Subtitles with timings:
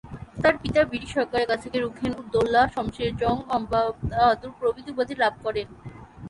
[0.41, 5.67] তার পিতা ব্রিটিশ সরকারের কাছ থেকে রুখেন-উদ্দৌলা, শমসের জং, নবাব বাহাদুর প্রভৃতি উপাধি লাভ করেন।